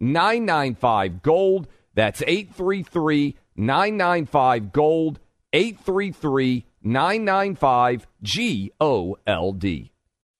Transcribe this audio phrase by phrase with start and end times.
[0.00, 1.68] 995 Gold.
[1.94, 5.20] That's 833 995 Gold.
[5.52, 9.92] 833 995 G O L D.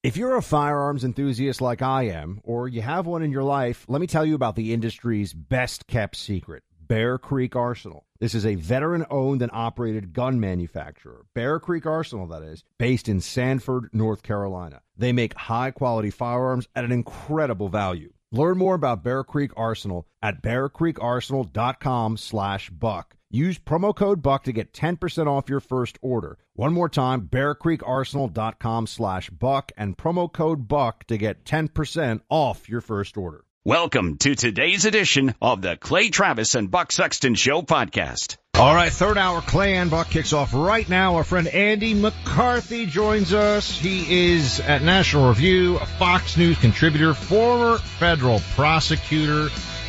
[0.03, 3.85] If you're a firearms enthusiast like I am, or you have one in your life,
[3.87, 8.07] let me tell you about the industry's best kept secret Bear Creek Arsenal.
[8.19, 13.09] This is a veteran owned and operated gun manufacturer, Bear Creek Arsenal, that is, based
[13.09, 14.81] in Sanford, North Carolina.
[14.97, 18.13] They make high quality firearms at an incredible value.
[18.33, 23.17] Learn more about Bear Creek Arsenal at bearcreekarsenal.com slash buck.
[23.33, 26.39] Use promo code BUCK to get 10% off your first order.
[26.55, 32.81] One more time, bearcreekarsenal.com slash buck and promo code BUCK to get 10% off your
[32.81, 33.45] first order.
[33.65, 38.37] Welcome to today's edition of the Clay Travis and Buck Sexton Show podcast.
[38.61, 41.15] All right, third hour Clay and Buck kicks off right now.
[41.15, 43.71] Our friend Andy McCarthy joins us.
[43.79, 49.49] He is at National Review, a Fox News contributor, former federal prosecutor,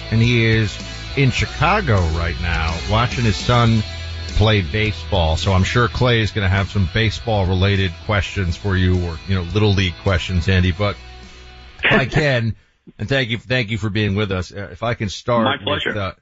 [0.09, 0.73] and he is
[1.17, 3.83] in Chicago right now watching his son
[4.37, 5.35] play baseball.
[5.35, 9.19] So I'm sure Clay is going to have some baseball related questions for you or,
[9.27, 10.95] you know, little league questions, Andy, but
[11.83, 12.55] if I can.
[12.97, 14.53] And thank you, thank you for being with us.
[14.53, 15.89] Uh, if I can start My pleasure.
[15.89, 16.13] with, uh,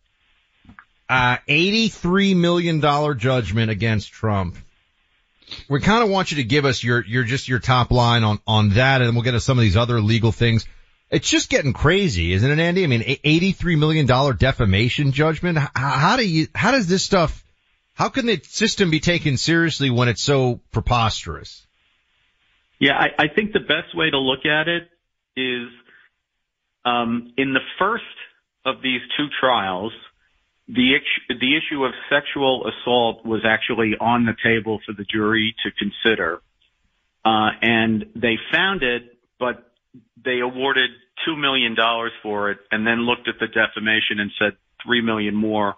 [1.10, 2.80] uh, $83 million
[3.18, 4.56] judgment against Trump.
[5.68, 8.40] We kind of want you to give us your, your, just your top line on,
[8.46, 10.68] on that and then we'll get to some of these other legal things.
[11.10, 12.84] It's just getting crazy, isn't it, Andy?
[12.84, 15.58] I mean, $83 million defamation judgment.
[15.58, 17.44] How, how do you, how does this stuff,
[17.96, 21.66] how can the system be taken seriously when it's so preposterous?
[22.80, 24.88] Yeah, I, I think the best way to look at it
[25.36, 25.70] is
[26.86, 28.04] um, in the first
[28.66, 29.92] of these two trials,
[30.70, 31.00] the
[31.30, 36.42] the issue of sexual assault was actually on the table for the jury to consider,
[37.26, 39.72] uh, and they found it, but
[40.24, 40.92] they awarded
[41.26, 45.34] two million dollars for it, and then looked at the defamation and said three million
[45.34, 45.76] more,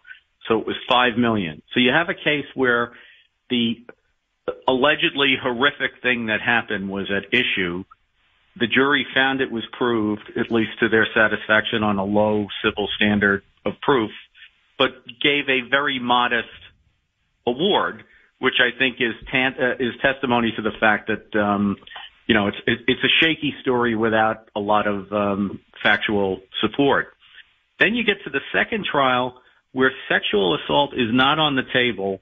[0.48, 1.62] so it was five million.
[1.74, 2.92] So you have a case where
[3.50, 3.86] the
[4.68, 7.86] allegedly horrific thing that happened was at issue.
[8.60, 12.90] The jury found it was proved, at least to their satisfaction, on a low civil
[12.98, 14.12] standard of proof,
[14.82, 16.48] but gave a very modest
[17.46, 18.04] award,
[18.40, 21.76] which I think is tan- uh, is testimony to the fact that um,
[22.26, 27.10] you know it's it's a shaky story without a lot of um, factual support.
[27.80, 29.40] Then you get to the second trial
[29.72, 32.20] where sexual assault is not on the table.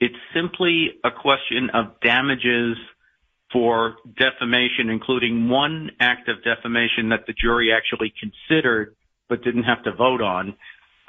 [0.00, 2.76] It's simply a question of damages
[3.52, 8.96] for defamation, including one act of defamation that the jury actually considered
[9.28, 10.56] but didn't have to vote on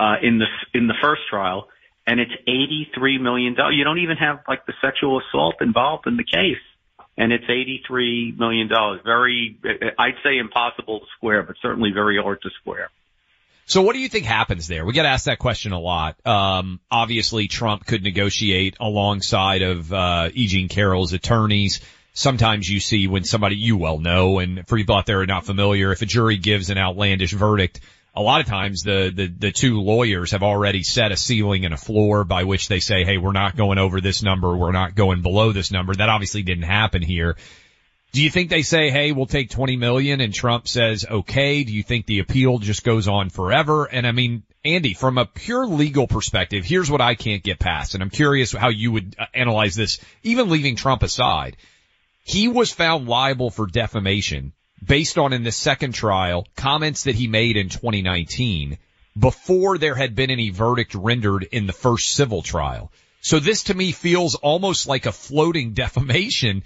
[0.01, 1.67] uh, in the in the first trial,
[2.07, 3.75] and it's eighty three million dollars.
[3.77, 6.63] You don't even have like the sexual assault involved in the case,
[7.17, 9.01] and it's eighty three million dollars.
[9.05, 9.59] Very,
[9.99, 12.89] I'd say impossible to square, but certainly very hard to square.
[13.65, 14.85] So what do you think happens there?
[14.85, 16.15] We get asked that question a lot.
[16.25, 20.47] Um, obviously Trump could negotiate alongside of, uh, E.
[20.47, 21.79] Jean Carroll's attorneys.
[22.13, 25.45] Sometimes you see when somebody you well know, and for people out there are not
[25.45, 27.79] familiar, if a jury gives an outlandish verdict,
[28.13, 31.73] a lot of times the, the, the two lawyers have already set a ceiling and
[31.73, 34.95] a floor by which they say, hey, we're not going over this number, we're not
[34.95, 35.95] going below this number.
[35.95, 37.37] That obviously didn't happen here.
[38.11, 41.63] Do you think they say, hey, we'll take 20 million and Trump says, okay?
[41.63, 43.85] Do you think the appeal just goes on forever?
[43.85, 47.93] And I mean, Andy, from a pure legal perspective, here's what I can't get past.
[47.93, 51.55] And I'm curious how you would uh, analyze this, even leaving Trump aside.
[52.25, 54.51] He was found liable for defamation
[54.83, 58.77] based on in the second trial comments that he made in 2019
[59.17, 62.91] before there had been any verdict rendered in the first civil trial.
[63.21, 66.63] So this to me feels almost like a floating defamation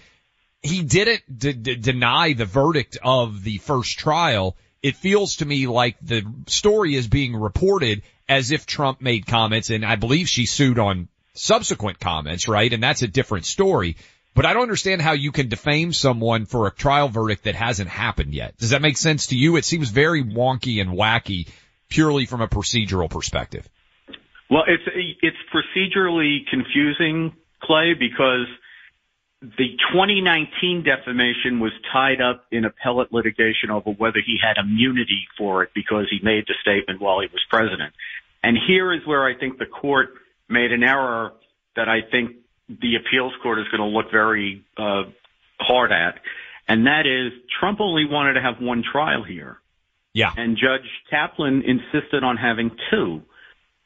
[0.65, 4.57] he didn't d- d- deny the verdict of the first trial.
[4.81, 9.69] It feels to me like the story is being reported as if Trump made comments
[9.69, 12.71] and I believe she sued on subsequent comments, right?
[12.71, 13.97] And that's a different story.
[14.35, 17.89] But I don't understand how you can defame someone for a trial verdict that hasn't
[17.89, 18.57] happened yet.
[18.57, 19.55] Does that make sense to you?
[19.55, 21.47] It seems very wonky and wacky
[21.89, 23.67] purely from a procedural perspective.
[24.49, 24.83] Well, it's
[25.21, 27.33] it's procedurally confusing,
[27.63, 28.47] Clay, because
[29.41, 35.63] the 2019 defamation was tied up in appellate litigation over whether he had immunity for
[35.63, 37.93] it because he made the statement while he was president.
[38.43, 40.09] And here is where I think the court
[40.49, 41.33] made an error
[41.75, 45.03] that I think the appeals court is going to look very uh,
[45.59, 46.19] hard at,
[46.67, 49.59] and that is Trump only wanted to have one trial here.
[50.13, 50.31] Yeah.
[50.35, 53.21] And Judge Kaplan insisted on having two.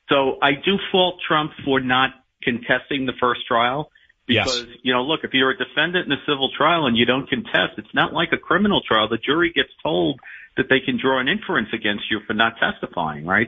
[0.09, 2.11] So I do fault Trump for not
[2.43, 3.91] contesting the first trial
[4.27, 4.77] because, yes.
[4.83, 7.73] you know, look, if you're a defendant in a civil trial and you don't contest,
[7.77, 9.09] it's not like a criminal trial.
[9.09, 10.19] The jury gets told
[10.55, 13.47] that they can draw an inference against you for not testifying, right?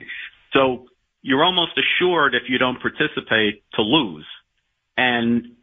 [0.53, 0.87] So
[1.21, 4.25] you're almost assured if you don't participate to lose.
[4.97, 5.55] And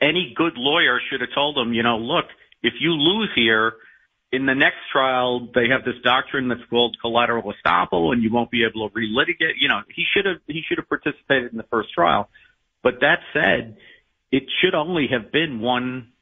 [0.00, 2.26] any good lawyer should have told him, you know, look,
[2.62, 3.74] if you lose here,
[4.32, 8.50] in the next trial, they have this doctrine that's called collateral estoppel, and you won't
[8.50, 9.54] be able to relitigate.
[9.60, 12.30] You know, he should have he should have participated in the first trial.
[12.82, 13.76] But that said,
[14.30, 16.12] it should only have been one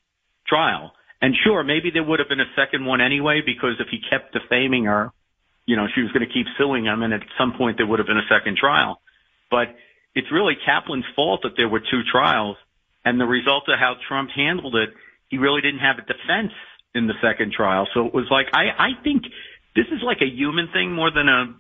[0.46, 0.92] trial.
[1.22, 4.32] And sure, maybe there would have been a second one anyway, because if he kept
[4.32, 5.12] defaming her,
[5.66, 8.00] you know, she was going to keep suing him, and at some point there would
[8.00, 9.00] have been a second trial.
[9.50, 9.76] But
[10.14, 12.56] it's really Kaplan's fault that there were two trials,
[13.04, 14.90] and the result of how Trump handled it,
[15.28, 16.52] he really didn't have a defense
[16.94, 17.86] in the second trial.
[17.94, 19.22] So it was like I I think
[19.76, 21.54] this is like a human thing more than a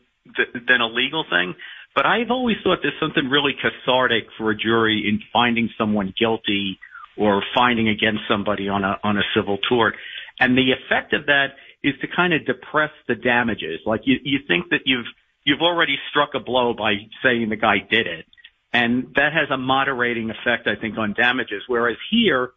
[0.66, 1.54] than a legal thing.
[1.94, 6.78] But I've always thought there's something really cathartic for a jury in finding someone guilty
[7.16, 9.94] or finding against somebody on a on a civil tort.
[10.38, 13.80] And the effect of that is to kind of depress the damages.
[13.86, 15.06] Like you you think that you've
[15.44, 18.26] you've already struck a blow by saying the guy did it.
[18.72, 21.62] And that has a moderating effect, I think, on damages.
[21.66, 22.52] Whereas here,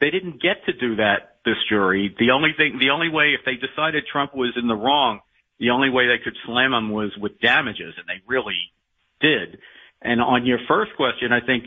[0.00, 2.14] they didn't get to do that, this jury.
[2.18, 5.20] The only thing, the only way, if they decided Trump was in the wrong,
[5.58, 8.70] the only way they could slam him was with damages, and they really
[9.20, 9.58] did.
[10.02, 11.64] And on your first question, I think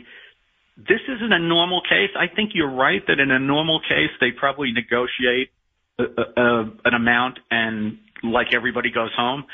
[0.76, 2.10] this isn't a normal case.
[2.16, 5.50] I think you're right that in a normal case, they probably negotiate
[5.98, 9.44] a, a, an amount and like everybody goes home.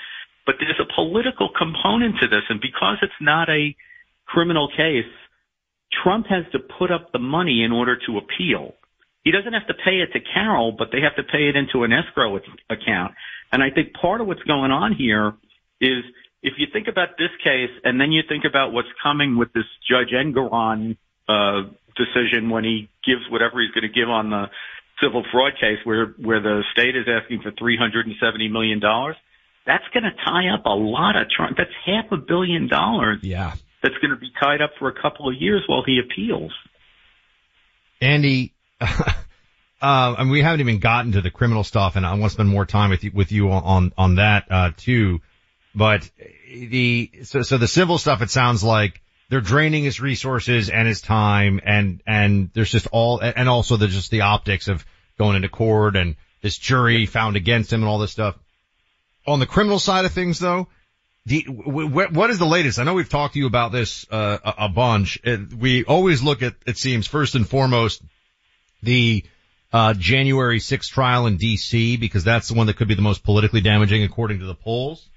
[0.44, 3.74] But there's a political component to this, and because it's not a
[4.26, 5.10] criminal case,
[6.02, 8.74] Trump has to put up the money in order to appeal.
[9.22, 11.84] He doesn't have to pay it to Carroll, but they have to pay it into
[11.84, 12.36] an escrow
[12.70, 13.14] account.
[13.52, 15.34] And I think part of what's going on here
[15.80, 16.04] is
[16.42, 19.64] if you think about this case and then you think about what's coming with this
[19.88, 20.96] Judge Engoron
[21.28, 21.62] uh,
[21.96, 24.46] decision when he gives whatever he's going to give on the
[25.02, 29.16] civil fraud case where where the state is asking for 370 million dollars,
[29.66, 31.56] that's going to tie up a lot of Trump.
[31.56, 33.18] That's half a billion dollars.
[33.22, 36.52] Yeah that's going to be tied up for a couple of years while he appeals.
[38.00, 39.06] Andy, uh,
[39.80, 42.66] and we haven't even gotten to the criminal stuff, and I want to spend more
[42.66, 45.20] time with you, with you on on that uh, too.
[45.74, 46.10] But
[46.48, 51.00] the so so the civil stuff, it sounds like they're draining his resources and his
[51.00, 54.84] time, and and there's just all, and also there's just the optics of
[55.18, 58.38] going into court and this jury found against him and all this stuff.
[59.26, 60.68] On the criminal side of things, though,
[61.28, 62.78] what is the latest?
[62.78, 65.20] I know we've talked to you about this uh, a bunch.
[65.58, 68.00] We always look at, it seems, first and foremost,
[68.82, 69.24] the
[69.72, 71.96] uh, January 6th trial in D.C.
[71.96, 75.08] because that's the one that could be the most politically damaging according to the polls.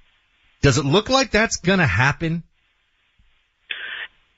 [0.61, 2.43] Does it look like that's going to happen?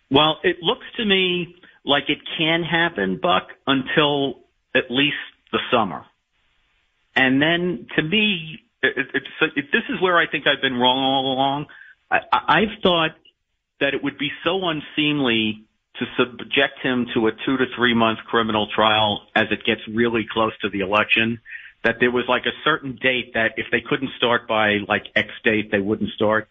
[0.09, 4.41] Well, it looks to me like it can happen, Buck, until
[4.75, 5.15] at least
[5.53, 6.05] the summer.
[7.15, 10.99] And then to me, it, it's, it, this is where I think I've been wrong
[10.99, 11.65] all along.
[12.09, 13.11] I, I've thought
[13.79, 18.19] that it would be so unseemly to subject him to a two to three month
[18.25, 21.39] criminal trial as it gets really close to the election
[21.83, 25.29] that there was like a certain date that if they couldn't start by like X
[25.43, 26.47] date, they wouldn't start.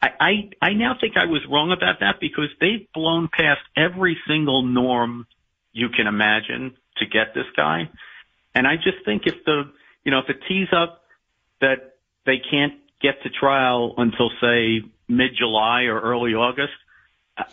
[0.00, 4.16] I, I, I now think I was wrong about that because they've blown past every
[4.26, 5.26] single norm
[5.72, 7.88] you can imagine to get this guy.
[8.54, 9.70] And I just think if the,
[10.04, 11.01] you know, if it tees up
[11.62, 16.74] that they can't get to trial until say mid-July or early August,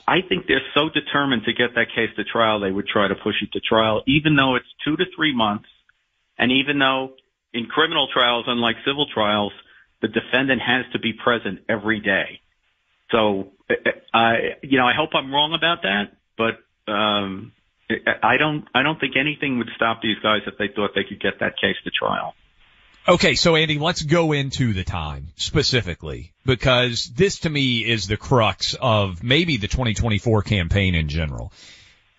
[0.08, 3.16] I think they're so determined to get that case to trial, they would try to
[3.16, 5.70] push it to trial, even though it's two to three months.
[6.38, 7.14] And even though
[7.54, 9.54] in criminal trials, unlike civil trials,
[10.02, 12.42] the defendant has to be present every day.
[13.12, 13.54] So,
[14.14, 16.60] I, you know, I hope I'm wrong about that, but,
[16.92, 17.54] um,
[18.22, 21.20] I don't I don't think anything would stop these guys if they thought they could
[21.20, 22.36] get that case to trial.
[23.10, 28.18] Okay, so Andy, let's go into the time specifically because this to me is the
[28.18, 31.52] crux of maybe the 2024 campaign in general.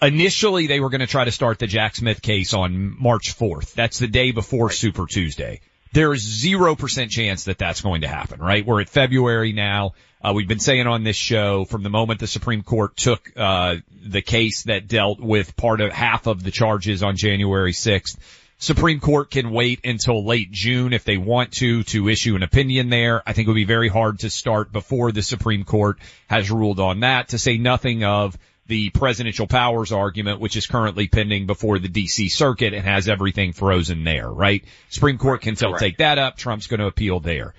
[0.02, 3.72] Initially, they were going to try to start the Jack Smith case on March 4th.
[3.74, 4.74] That's the day before right.
[4.74, 5.60] Super Tuesday.
[5.92, 8.66] There is zero percent chance that that's going to happen, right?
[8.66, 9.92] We're at February now.
[10.20, 13.76] Uh, we've been saying on this show from the moment the Supreme Court took, uh,
[14.04, 18.18] the case that dealt with part of half of the charges on January 6th
[18.62, 22.90] Supreme Court can wait until late June if they want to, to issue an opinion
[22.90, 23.22] there.
[23.26, 25.98] I think it would be very hard to start before the Supreme Court
[26.28, 28.36] has ruled on that to say nothing of
[28.66, 33.54] the presidential powers argument, which is currently pending before the DC circuit and has everything
[33.54, 34.62] frozen there, right?
[34.90, 36.36] Supreme Court can still take that up.
[36.36, 37.54] Trump's going to appeal there.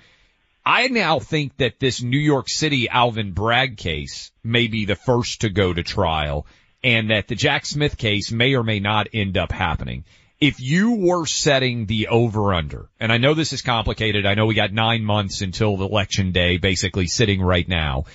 [0.64, 5.40] I now think that this New York City Alvin Bragg case may be the first
[5.40, 6.46] to go to trial
[6.84, 10.04] and that the Jack Smith case may or may not end up happening
[10.42, 14.26] if you were setting the over under, and I know this is complicated.
[14.26, 18.06] I know we got nine months until the election day basically sitting right now.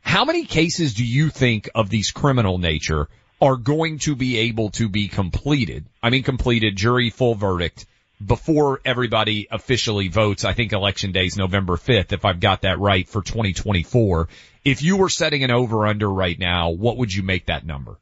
[0.00, 3.08] How many cases do you think of these criminal nature
[3.42, 5.84] are going to be able to be completed?
[6.02, 7.84] I mean, completed jury full verdict
[8.24, 10.46] before everybody officially votes.
[10.46, 14.30] I think election day is November 5th, if I've got that right for 2024.
[14.64, 17.98] If you were setting an over under right now, what would you make that number?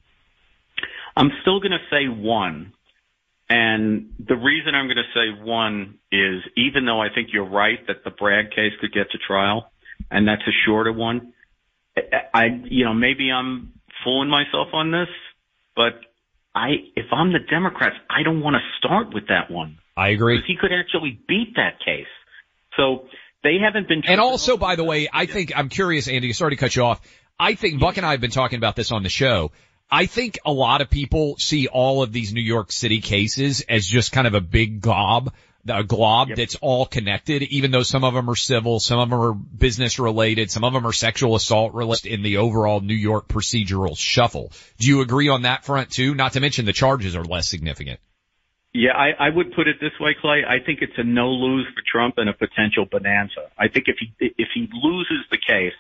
[1.17, 2.73] I'm still going to say one
[3.49, 7.79] and the reason I'm going to say one is even though I think you're right
[7.89, 9.71] that the Bragg case could get to trial,
[10.11, 11.33] and that's a shorter one,
[12.33, 13.73] I, you know, maybe I'm
[14.03, 15.09] fooling myself on this,
[15.77, 16.01] but
[16.55, 19.79] I, if I'm the Democrats, I don't want to start with that one.
[19.97, 20.43] I agree.
[20.47, 22.07] He could actually beat that case.
[22.77, 23.07] So
[23.43, 24.03] they haven't been.
[24.07, 26.33] And also, by the way, I think I'm curious, Andy.
[26.33, 27.01] Sorry to cut you off.
[27.39, 29.53] I think Buck and I have been talking about this on the show.
[29.91, 33.87] I think a lot of people see all of these New York City cases as
[33.87, 35.33] just kind of a big glob,
[35.69, 36.39] a glob yep.
[36.39, 39.99] that's all connected, even though some of them are civil, some of them are business
[39.99, 44.53] related, some of them are sexual assault related in the overall New York procedural shuffle.
[44.79, 46.15] Do you agree on that front too?
[46.15, 48.01] Not to mention the charges are less significant.
[48.73, 50.43] Yeah, I, I would put it this way, Clay.
[50.47, 53.49] I think it's a no lose for Trump and a potential bonanza.
[53.57, 55.75] I think if he if he loses the case,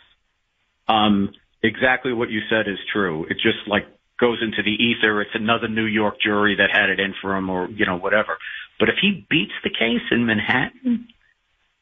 [0.86, 1.32] um,
[1.64, 3.24] exactly what you said is true.
[3.24, 3.86] It just like
[4.20, 5.20] goes into the ether.
[5.22, 8.38] It's another New York jury that had it in for him or, you know, whatever.
[8.78, 11.08] But if he beats the case in Manhattan,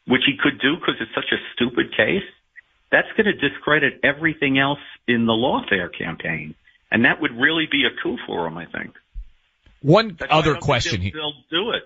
[0.06, 2.24] which he could do because it's such a stupid case,
[2.90, 6.54] that's going to discredit everything else in the lawfare campaign.
[6.90, 8.94] And that would really be a coup for him, I think.
[9.80, 11.00] One that's other question.
[11.02, 11.82] They'll, they'll do it.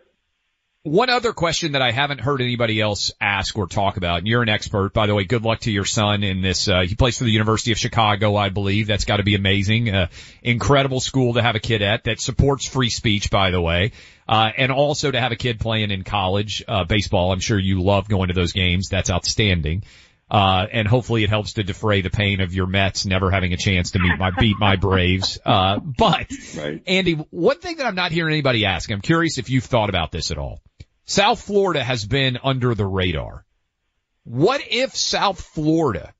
[0.86, 4.42] One other question that I haven't heard anybody else ask or talk about, and you're
[4.42, 7.18] an expert, by the way, good luck to your son in this, uh, he plays
[7.18, 8.86] for the University of Chicago, I believe.
[8.86, 9.92] That's gotta be amazing.
[9.92, 10.06] Uh,
[10.44, 13.90] incredible school to have a kid at that supports free speech, by the way.
[14.28, 17.32] Uh, and also to have a kid playing in college, uh, baseball.
[17.32, 18.88] I'm sure you love going to those games.
[18.88, 19.82] That's outstanding.
[20.30, 23.56] Uh, and hopefully it helps to defray the pain of your Mets never having a
[23.56, 25.36] chance to meet my, beat my Braves.
[25.44, 26.80] Uh, but right.
[26.86, 30.12] Andy, one thing that I'm not hearing anybody ask, I'm curious if you've thought about
[30.12, 30.60] this at all.
[31.08, 33.44] South Florida has been under the radar.
[34.24, 36.12] What if South Florida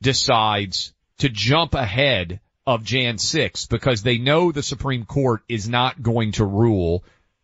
[0.00, 6.00] decides to jump ahead of Jan 6 because they know the Supreme Court is not
[6.00, 7.02] going to rule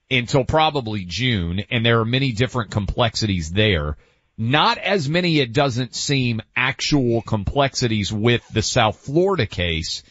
[0.08, 3.96] until probably June and there are many different complexities there.
[4.38, 10.04] Not as many, it doesn't seem, actual complexities with the South Florida case.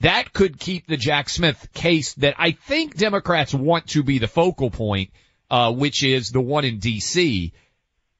[0.00, 4.28] That could keep the Jack Smith case that I think Democrats want to be the
[4.28, 5.10] focal point
[5.54, 7.52] uh, which is the one in DC.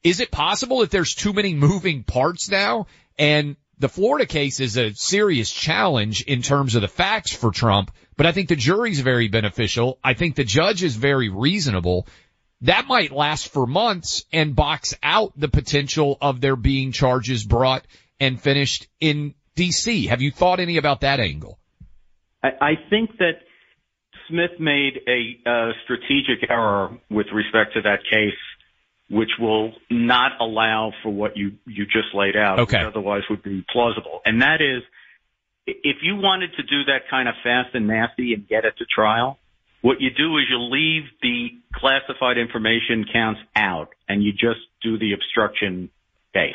[0.05, 2.87] Is it possible that there's too many moving parts now?
[3.19, 7.91] And the Florida case is a serious challenge in terms of the facts for Trump,
[8.17, 9.99] but I think the jury's very beneficial.
[10.05, 12.07] I think the judge is very reasonable.
[12.61, 17.85] That might last for months and box out the potential of there being charges brought
[18.21, 20.07] and finished in DC.
[20.07, 21.59] Have you thought any about that angle?
[22.45, 23.41] I, I think that
[24.29, 28.39] Smith made a strategic error with respect to that case,
[29.11, 32.79] which will not allow for what you you just laid out, okay.
[32.79, 34.21] which otherwise would be plausible.
[34.25, 34.83] And that is,
[35.67, 38.85] if you wanted to do that kind of fast and nasty and get it to
[38.87, 39.39] trial,
[39.83, 44.99] what you do is you leave the classified information counts out and you just do
[44.99, 45.91] the obstruction
[46.33, 46.55] case.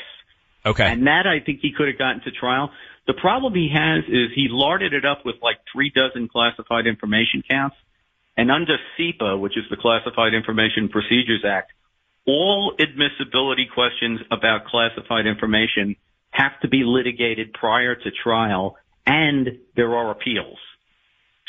[0.65, 0.85] Okay.
[0.85, 2.71] And that I think he could have gotten to trial.
[3.07, 7.43] The problem he has is he larded it up with like three dozen classified information
[7.49, 7.75] counts.
[8.37, 11.73] And under CIPA, which is the Classified Information Procedures Act,
[12.25, 15.95] all admissibility questions about classified information
[16.31, 20.59] have to be litigated prior to trial and there are appeals.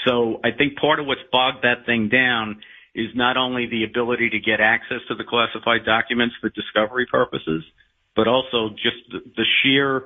[0.06, 2.60] So I think part of what's bogged that thing down
[2.94, 7.62] is not only the ability to get access to the classified documents for discovery purposes,
[8.16, 10.04] but also just the sheer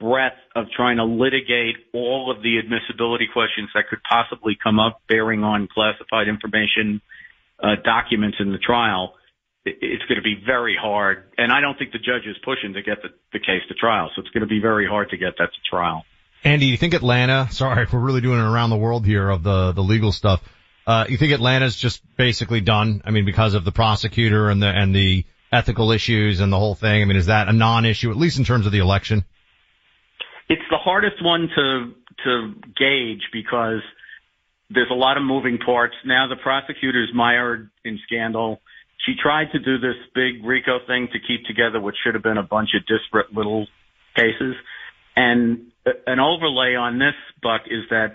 [0.00, 5.00] breadth of trying to litigate all of the admissibility questions that could possibly come up
[5.08, 7.00] bearing on classified information
[7.62, 9.14] uh, documents in the trial.
[9.64, 12.82] It's going to be very hard, and I don't think the judge is pushing to
[12.82, 14.10] get the, the case to trial.
[14.14, 16.04] So it's going to be very hard to get that to trial.
[16.44, 17.48] Andy, you think Atlanta?
[17.50, 20.40] Sorry, we're really doing it around the world here of the the legal stuff.
[20.86, 23.02] Uh, you think Atlanta's just basically done?
[23.04, 26.74] I mean, because of the prosecutor and the and the ethical issues and the whole
[26.74, 27.02] thing.
[27.02, 29.24] I mean, is that a non-issue at least in terms of the election?
[30.48, 33.82] It's the hardest one to to gauge because
[34.70, 35.94] there's a lot of moving parts.
[36.04, 38.60] Now the prosecutor's mired in scandal.
[39.06, 42.38] She tried to do this big RICO thing to keep together what should have been
[42.38, 43.66] a bunch of disparate little
[44.16, 44.54] cases.
[45.16, 45.70] And
[46.06, 48.14] an overlay on this, Buck, is that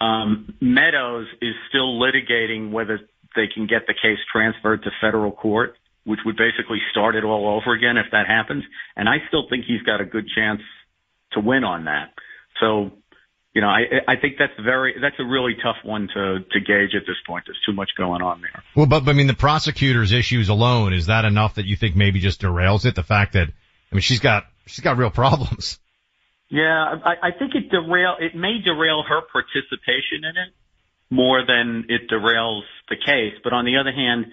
[0.00, 3.00] um, Meadows is still litigating whether
[3.34, 7.48] they can get the case transferred to federal court, which would basically start it all
[7.48, 8.64] over again if that happens.
[8.96, 10.60] And I still think he's got a good chance
[11.32, 12.12] to win on that.
[12.60, 12.90] So,
[13.54, 16.94] you know, I, I think that's very, that's a really tough one to, to gauge
[16.94, 17.44] at this point.
[17.46, 18.62] There's too much going on there.
[18.76, 21.96] Well, but, but I mean, the prosecutor's issues alone, is that enough that you think
[21.96, 22.94] maybe just derails it?
[22.94, 25.78] The fact that, I mean, she's got, she's got real problems.
[26.50, 30.54] Yeah, I, I think it derail, it may derail her participation in it
[31.10, 33.34] more than it derails the case.
[33.42, 34.26] But on the other hand,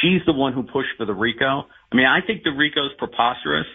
[0.00, 1.66] she's the one who pushed for the RICO.
[1.92, 3.66] I mean, I think the RICO's preposterous.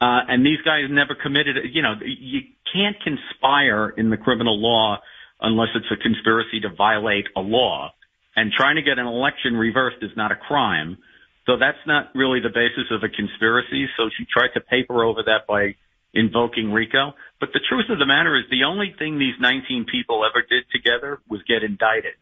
[0.00, 2.40] Uh, and these guys never committed, you know, you
[2.72, 4.98] can't conspire in the criminal law
[5.40, 7.92] unless it's a conspiracy to violate a law.
[8.34, 10.98] And trying to get an election reversed is not a crime.
[11.46, 13.86] So that's not really the basis of a conspiracy.
[13.96, 15.74] So she tried to paper over that by
[16.14, 17.12] invoking RICO.
[17.38, 20.64] But the truth of the matter is the only thing these 19 people ever did
[20.72, 22.14] together was get indicted.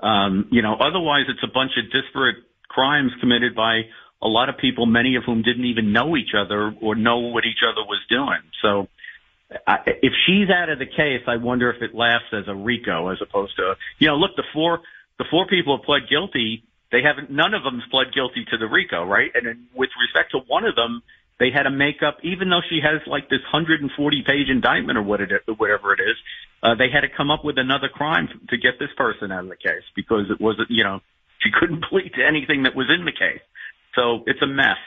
[0.00, 2.36] Um, you know, otherwise it's a bunch of disparate
[2.68, 3.82] crimes committed by
[4.22, 7.44] a lot of people, many of whom didn't even know each other or know what
[7.44, 8.40] each other was doing.
[8.62, 8.88] So
[9.66, 13.08] I, if she's out of the case, I wonder if it lasts as a RICO
[13.08, 14.80] as opposed to, you know, look, the four,
[15.18, 16.62] the four people have pled guilty.
[16.92, 19.30] They haven't, none of them's pled guilty to the RICO, right?
[19.34, 21.02] And with respect to one of them,
[21.40, 23.90] they had to make up, even though she has like this 140
[24.22, 26.16] page indictment or what it, whatever it is,
[26.62, 29.50] uh, they had to come up with another crime to get this person out of
[29.50, 31.00] the case because it wasn't, you know,
[31.40, 33.42] she couldn't plead to anything that was in the case.
[33.94, 34.78] So it's a mess.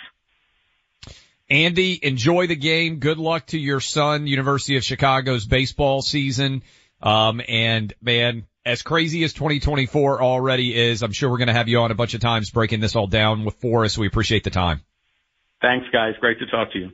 [1.49, 2.97] Andy, enjoy the game.
[2.97, 6.63] Good luck to your son, University of Chicago's baseball season.
[7.01, 11.67] Um, and man, as crazy as 2024 already is, I'm sure we're going to have
[11.67, 13.95] you on a bunch of times breaking this all down with for us.
[13.95, 14.81] We appreciate the time.
[15.61, 16.15] Thanks guys.
[16.19, 16.91] Great to talk to you.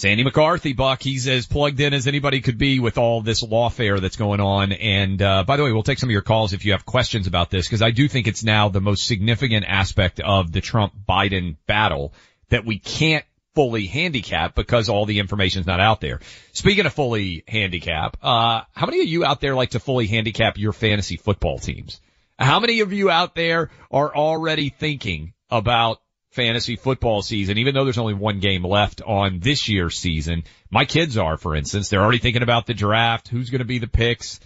[0.00, 4.00] Sandy McCarthy, Buck, he's as plugged in as anybody could be with all this lawfare
[4.00, 4.70] that's going on.
[4.70, 7.26] And, uh, by the way, we'll take some of your calls if you have questions
[7.26, 11.56] about this, because I do think it's now the most significant aspect of the Trump-Biden
[11.66, 12.14] battle
[12.50, 13.24] that we can't
[13.56, 16.20] fully handicap because all the information's not out there.
[16.52, 20.58] Speaking of fully handicap, uh, how many of you out there like to fully handicap
[20.58, 22.00] your fantasy football teams?
[22.38, 26.00] How many of you out there are already thinking about
[26.38, 30.44] fantasy football season, even though there's only one game left on this year's season.
[30.70, 33.78] My kids are, for instance, they're already thinking about the draft, who's going to be
[33.78, 34.38] the picks.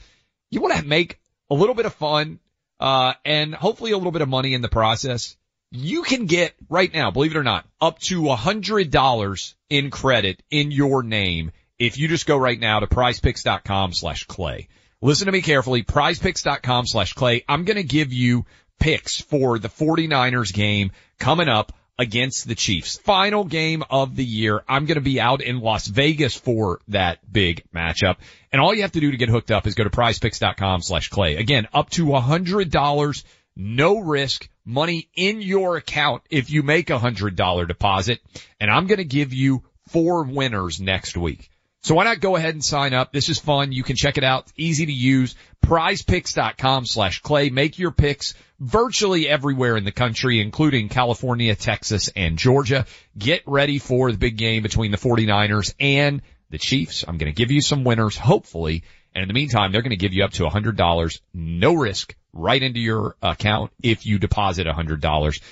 [0.50, 2.40] You want to make a little bit of fun,
[2.80, 5.36] uh, and hopefully a little bit of money in the process.
[5.70, 9.90] You can get right now, believe it or not, up to a hundred dollars in
[9.90, 14.68] credit in your name if you just go right now to prizepicks.com slash clay.
[15.02, 17.44] Listen to me carefully, prizepicks.com slash clay.
[17.46, 18.46] I'm going to give you
[18.80, 22.98] picks for the 49ers game coming up against the Chiefs.
[22.98, 24.62] Final game of the year.
[24.68, 28.16] I'm going to be out in Las Vegas for that big matchup.
[28.50, 31.08] And all you have to do to get hooked up is go to prizepicks.com slash
[31.08, 31.36] clay.
[31.36, 33.24] Again, up to a hundred dollars,
[33.54, 38.20] no risk, money in your account if you make a hundred dollar deposit.
[38.60, 41.51] And I'm going to give you four winners next week.
[41.82, 43.12] So why not go ahead and sign up?
[43.12, 43.72] This is fun.
[43.72, 44.46] You can check it out.
[44.56, 45.34] Easy to use.
[45.64, 47.50] Prizepicks.com slash clay.
[47.50, 52.86] Make your picks virtually everywhere in the country, including California, Texas, and Georgia.
[53.18, 57.04] Get ready for the big game between the 49ers and the Chiefs.
[57.06, 58.84] I'm going to give you some winners, hopefully.
[59.12, 62.62] And in the meantime, they're going to give you up to $100, no risk, right
[62.62, 65.42] into your account if you deposit $100.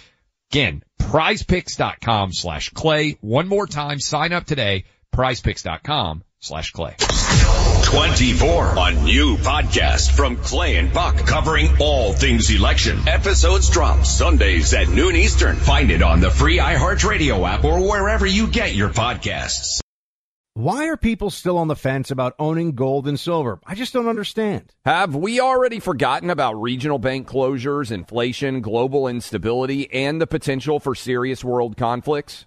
[0.52, 3.18] Again, prizepicks.com slash clay.
[3.20, 6.96] One more time, sign up today prizepicks.com slash clay.
[7.84, 13.06] 24, a new podcast from Clay and Buck covering all things election.
[13.08, 15.56] Episodes drop Sundays at noon Eastern.
[15.56, 19.80] Find it on the free iHeartRadio app or wherever you get your podcasts.
[20.54, 23.60] Why are people still on the fence about owning gold and silver?
[23.64, 24.74] I just don't understand.
[24.84, 30.94] Have we already forgotten about regional bank closures, inflation, global instability, and the potential for
[30.94, 32.46] serious world conflicts?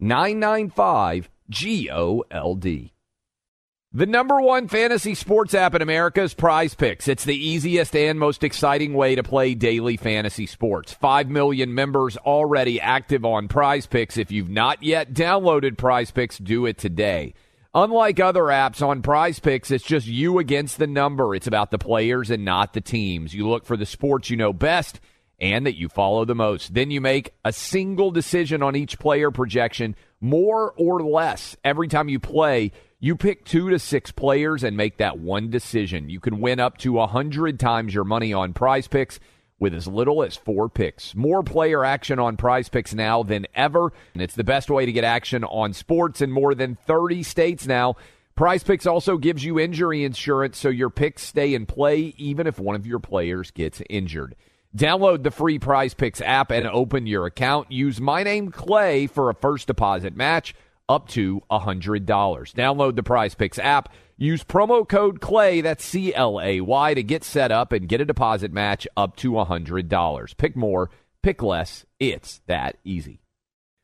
[0.00, 2.90] 833-995-GOLD.
[3.90, 7.08] The number one fantasy sports app in America is Prize Picks.
[7.08, 10.92] It's the easiest and most exciting way to play daily fantasy sports.
[10.92, 14.18] Five million members already active on Prize Picks.
[14.18, 17.32] If you've not yet downloaded Prize Picks, do it today.
[17.74, 21.34] Unlike other apps on Prize Picks, it's just you against the number.
[21.34, 23.32] It's about the players and not the teams.
[23.32, 25.00] You look for the sports you know best
[25.40, 26.74] and that you follow the most.
[26.74, 31.56] Then you make a single decision on each player projection, more or less.
[31.64, 36.08] Every time you play, you pick two to six players and make that one decision.
[36.08, 39.20] You can win up to a hundred times your money on prize picks
[39.60, 41.14] with as little as four picks.
[41.14, 43.92] More player action on prize picks now than ever.
[44.14, 47.66] And it's the best way to get action on sports in more than 30 states
[47.66, 47.96] now.
[48.36, 52.60] Prize Picks also gives you injury insurance so your picks stay in play even if
[52.60, 54.36] one of your players gets injured.
[54.76, 57.72] Download the free Prize Picks app and open your account.
[57.72, 60.54] Use my name Clay for a first deposit match
[60.88, 62.04] up to $100.
[62.04, 63.90] Download the Prize Picks app.
[64.18, 68.00] Use promo code CLAY, that's C L A Y, to get set up and get
[68.00, 70.36] a deposit match up to $100.
[70.36, 70.90] Pick more,
[71.22, 71.86] pick less.
[71.98, 73.20] It's that easy.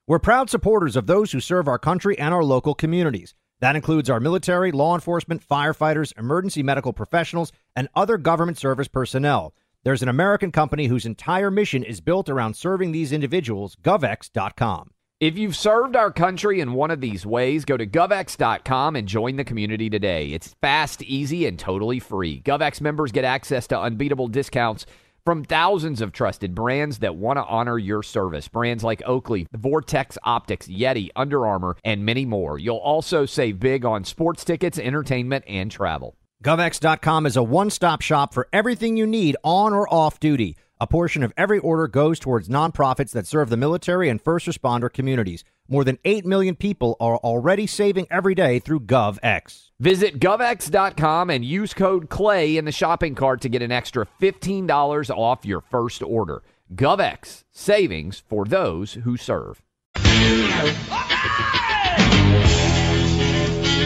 [0.06, 3.34] We're proud supporters of those who serve our country and our local communities.
[3.60, 9.54] That includes our military, law enforcement, firefighters, emergency medical professionals, and other government service personnel.
[9.84, 14.92] There's an American company whose entire mission is built around serving these individuals, GovX.com.
[15.20, 19.36] If you've served our country in one of these ways, go to govx.com and join
[19.36, 20.28] the community today.
[20.28, 22.40] It's fast, easy, and totally free.
[22.40, 24.86] GovX members get access to unbeatable discounts
[25.26, 28.48] from thousands of trusted brands that want to honor your service.
[28.48, 32.58] Brands like Oakley, Vortex Optics, Yeti, Under Armour, and many more.
[32.58, 36.16] You'll also save big on sports tickets, entertainment, and travel.
[36.44, 40.58] GovX.com is a one stop shop for everything you need on or off duty.
[40.78, 44.92] A portion of every order goes towards nonprofits that serve the military and first responder
[44.92, 45.42] communities.
[45.70, 49.70] More than 8 million people are already saving every day through GovX.
[49.80, 55.08] Visit govx.com and use code CLAY in the shopping cart to get an extra $15
[55.16, 56.42] off your first order.
[56.74, 59.62] GovX, savings for those who serve.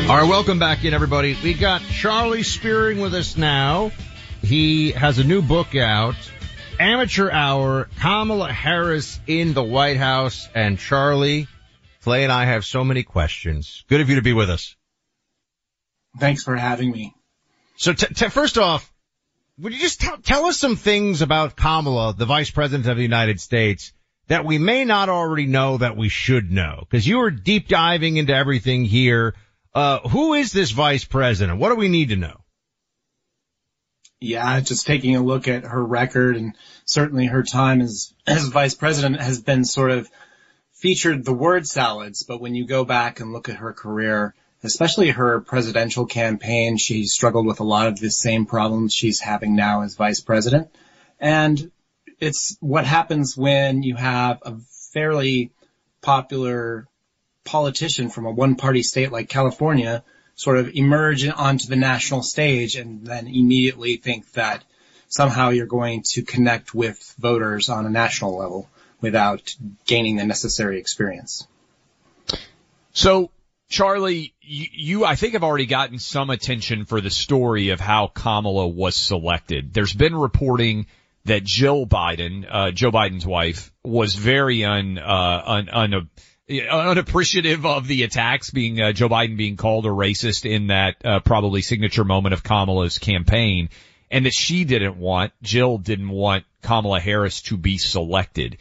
[0.09, 1.37] All right, welcome back in, everybody.
[1.44, 3.92] We got Charlie Spiering with us now.
[4.40, 6.14] He has a new book out,
[6.81, 10.49] Amateur Hour, Kamala Harris in the White House.
[10.55, 11.47] And Charlie,
[12.05, 13.85] Clay and I have so many questions.
[13.88, 14.77] Good of you to be with us.
[16.18, 17.12] Thanks for having me.
[17.77, 18.90] So t- t- first off,
[19.59, 23.03] would you just tell, tell us some things about Kamala, the Vice President of the
[23.03, 23.92] United States,
[24.29, 26.87] that we may not already know that we should know?
[26.88, 29.35] Because you were deep diving into everything here.
[29.74, 31.59] Uh, who is this vice president?
[31.59, 32.40] What do we need to know?
[34.20, 36.54] Yeah, just taking a look at her record and
[36.85, 40.09] certainly her time as, as vice president has been sort of
[40.72, 45.11] featured the word salads, but when you go back and look at her career, especially
[45.11, 49.83] her presidential campaign, she struggled with a lot of the same problems she's having now
[49.83, 50.68] as vice president.
[51.20, 51.70] And
[52.20, 54.57] it's what happens when you have a
[54.92, 55.52] fairly
[56.00, 56.88] popular
[57.44, 62.77] politician from a one party state like California sort of emerge onto the national stage
[62.77, 64.62] and then immediately think that
[65.09, 68.68] somehow you're going to connect with voters on a national level
[69.01, 69.55] without
[69.87, 71.46] gaining the necessary experience.
[72.92, 73.31] So,
[73.68, 78.07] Charlie, you, you, I think have already gotten some attention for the story of how
[78.07, 79.72] Kamala was selected.
[79.74, 80.87] There's been reporting
[81.24, 86.11] that Jill Biden, uh, Joe Biden's wife, was very un, uh, un, un,
[86.48, 91.20] unappreciative of the attacks being uh, Joe Biden being called a racist in that uh,
[91.20, 93.68] probably signature moment of Kamala's campaign.
[94.11, 98.56] and that she didn't want, Jill didn't want Kamala Harris to be selected.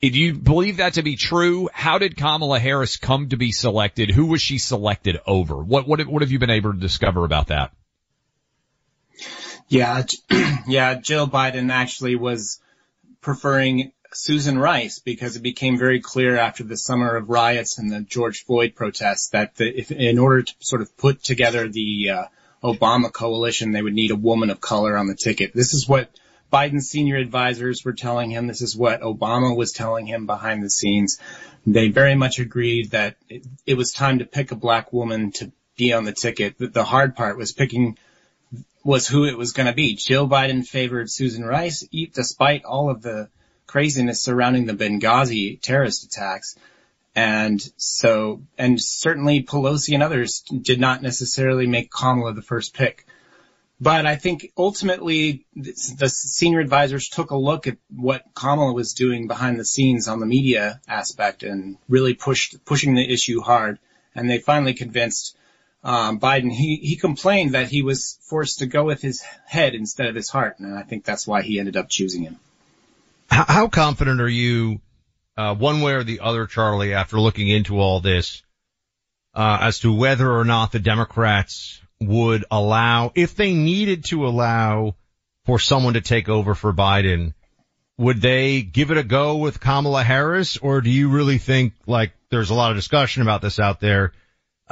[0.00, 1.68] Do you believe that to be true?
[1.72, 4.10] How did Kamala Harris come to be selected?
[4.10, 5.62] Who was she selected over?
[5.62, 7.72] What, what, what have you been able to discover about that?
[9.68, 10.02] Yeah,
[10.66, 12.60] yeah, Jill Biden actually was
[13.20, 18.00] preferring Susan Rice because it became very clear after the summer of riots and the
[18.00, 22.24] George Floyd protests that the, if, in order to sort of put together the uh,
[22.62, 25.52] Obama coalition, they would need a woman of color on the ticket.
[25.54, 26.10] This is what
[26.52, 28.46] Biden's senior advisors were telling him.
[28.46, 31.18] This is what Obama was telling him behind the scenes.
[31.66, 35.50] They very much agreed that it, it was time to pick a black woman to
[35.76, 36.58] be on the ticket.
[36.58, 37.98] The, the hard part was picking
[38.84, 39.94] was who it was going to be.
[39.94, 43.28] Jill Biden favored Susan Rice, despite all of the
[43.72, 46.56] craziness surrounding the Benghazi terrorist attacks.
[47.14, 53.06] And so, and certainly Pelosi and others did not necessarily make Kamala the first pick.
[53.80, 59.26] But I think ultimately the senior advisors took a look at what Kamala was doing
[59.26, 63.78] behind the scenes on the media aspect and really pushed, pushing the issue hard.
[64.14, 65.34] And they finally convinced
[65.82, 70.08] um, Biden, he, he complained that he was forced to go with his head instead
[70.08, 70.58] of his heart.
[70.58, 72.38] And I think that's why he ended up choosing him.
[73.48, 74.80] How, confident are you,
[75.36, 78.42] uh, one way or the other, Charlie, after looking into all this,
[79.34, 84.94] uh, as to whether or not the Democrats would allow, if they needed to allow
[85.44, 87.34] for someone to take over for Biden,
[87.98, 92.12] would they give it a go with Kamala Harris or do you really think like
[92.30, 94.12] there's a lot of discussion about this out there?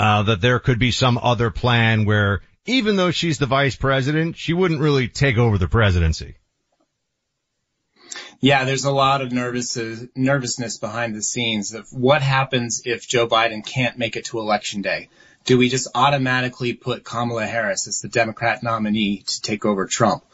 [0.01, 4.35] uh, that there could be some other plan where even though she's the vice president,
[4.35, 6.37] she wouldn't really take over the presidency.
[8.43, 9.79] Yeah, there's a lot of nervous,
[10.17, 14.81] nervousness behind the scenes of what happens if Joe Biden can't make it to election
[14.81, 15.11] day.
[15.45, 20.25] Do we just automatically put Kamala Harris as the Democrat nominee to take over Trump?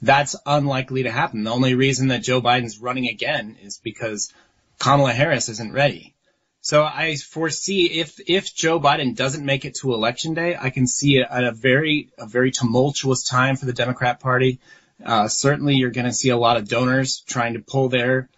[0.00, 1.44] That's unlikely to happen.
[1.44, 4.32] The only reason that Joe Biden's running again is because
[4.78, 6.14] Kamala Harris isn't ready.
[6.62, 10.86] So I foresee if if Joe Biden doesn't make it to election day, I can
[10.86, 14.58] see at a very a very tumultuous time for the Democrat Party.
[15.04, 18.28] Uh, certainly, you're going to see a lot of donors trying to pull their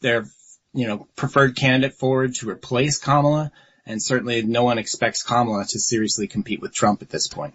[0.00, 0.26] their
[0.72, 3.52] you know preferred candidate forward to replace Kamala,
[3.86, 7.54] and certainly no one expects Kamala to seriously compete with Trump at this point.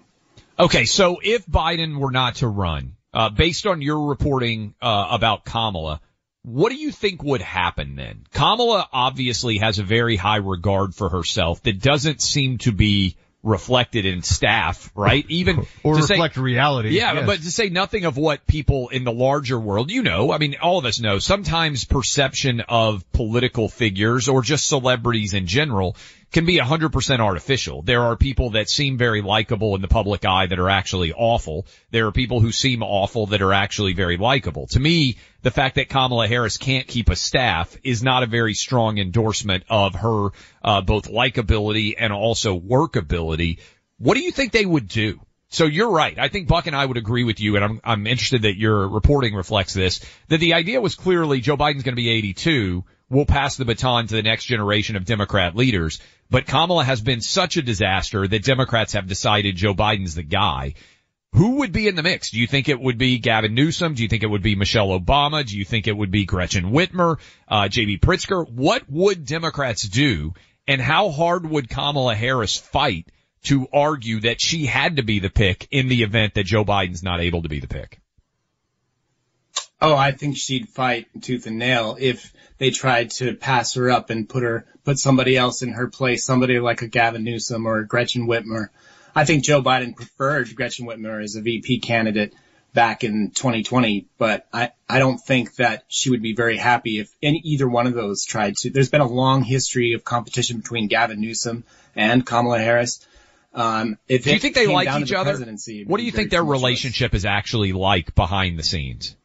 [0.57, 5.45] Okay, so if Biden were not to run, uh, based on your reporting uh, about
[5.45, 6.01] Kamala,
[6.43, 8.25] what do you think would happen then?
[8.33, 14.05] Kamala obviously has a very high regard for herself that doesn't seem to be reflected
[14.05, 15.25] in staff, right?
[15.29, 16.89] Even or reflect say, reality.
[16.89, 17.25] Yeah, yes.
[17.25, 20.57] but to say nothing of what people in the larger world, you know, I mean,
[20.61, 25.95] all of us know sometimes perception of political figures or just celebrities in general
[26.31, 27.81] can be 100% artificial.
[27.81, 31.65] There are people that seem very likable in the public eye that are actually awful.
[31.91, 34.67] There are people who seem awful that are actually very likable.
[34.67, 38.53] To me, the fact that Kamala Harris can't keep a staff is not a very
[38.53, 40.29] strong endorsement of her
[40.63, 43.59] uh, both likability and also workability.
[43.97, 45.19] What do you think they would do?
[45.51, 46.17] So you're right.
[46.19, 48.87] I think Buck and I would agree with you, and I'm I'm interested that your
[48.87, 49.99] reporting reflects this.
[50.27, 52.83] That the idea was clearly Joe Biden's going to be 82.
[53.09, 55.99] We'll pass the baton to the next generation of Democrat leaders.
[56.29, 60.75] But Kamala has been such a disaster that Democrats have decided Joe Biden's the guy.
[61.33, 62.31] Who would be in the mix?
[62.31, 63.93] Do you think it would be Gavin Newsom?
[63.93, 65.45] Do you think it would be Michelle Obama?
[65.45, 67.99] Do you think it would be Gretchen Whitmer, uh, J.B.
[67.99, 68.49] Pritzker?
[68.49, 70.33] What would Democrats do?
[70.67, 73.07] And how hard would Kamala Harris fight
[73.43, 77.03] to argue that she had to be the pick in the event that Joe Biden's
[77.03, 77.99] not able to be the pick?
[79.81, 84.09] Oh, I think she'd fight tooth and nail if they tried to pass her up
[84.09, 87.79] and put her, put somebody else in her place, somebody like a Gavin Newsom or
[87.79, 88.69] a Gretchen Whitmer.
[89.15, 92.33] I think Joe Biden preferred Gretchen Whitmer as a VP candidate
[92.73, 97.09] back in 2020, but I, I don't think that she would be very happy if
[97.21, 98.69] any, either one of those tried to.
[98.69, 101.63] There's been a long history of competition between Gavin Newsom
[101.95, 103.05] and Kamala Harris.
[103.53, 105.37] Um, if do you think they like each the other?
[105.87, 109.15] What do you think their relationship is actually like behind the scenes?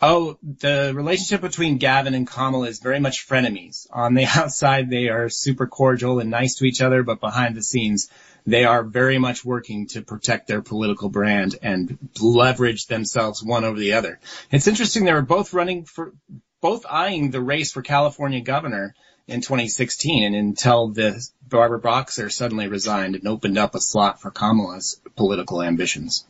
[0.00, 3.86] Oh, the relationship between Gavin and Kamala is very much frenemies.
[3.90, 7.62] On the outside, they are super cordial and nice to each other, but behind the
[7.62, 8.10] scenes,
[8.46, 13.78] they are very much working to protect their political brand and leverage themselves one over
[13.78, 14.20] the other.
[14.50, 16.12] It's interesting they were both running for,
[16.60, 18.94] both eyeing the race for California governor
[19.26, 24.30] in 2016 and until the Barbara Boxer suddenly resigned and opened up a slot for
[24.30, 26.26] Kamala's political ambitions.